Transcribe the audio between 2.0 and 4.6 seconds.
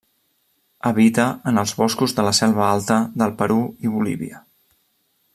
de la selva alta del Perú i Bolívia.